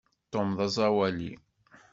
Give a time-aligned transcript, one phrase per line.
[0.31, 1.31] Tom d aẓawali.